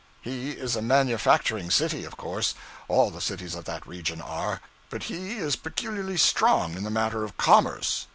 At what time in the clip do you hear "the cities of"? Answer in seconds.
3.11-3.65